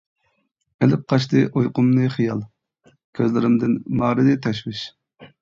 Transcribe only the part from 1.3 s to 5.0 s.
ئۇيقۇمنى خىيال، كۆزلىرىمدىن مارىدى تەشۋىش.